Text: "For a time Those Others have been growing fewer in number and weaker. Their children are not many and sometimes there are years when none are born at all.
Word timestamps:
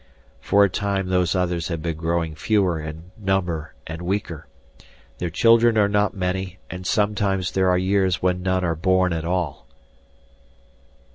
"For 0.39 0.63
a 0.63 0.67
time 0.67 1.09
Those 1.09 1.35
Others 1.35 1.67
have 1.67 1.83
been 1.83 1.95
growing 1.95 2.33
fewer 2.33 2.79
in 2.81 3.11
number 3.19 3.75
and 3.85 4.01
weaker. 4.01 4.47
Their 5.19 5.29
children 5.29 5.77
are 5.77 5.87
not 5.87 6.15
many 6.15 6.57
and 6.71 6.87
sometimes 6.87 7.51
there 7.51 7.69
are 7.69 7.77
years 7.77 8.19
when 8.19 8.41
none 8.41 8.63
are 8.63 8.73
born 8.75 9.13
at 9.13 9.25
all. 9.25 9.67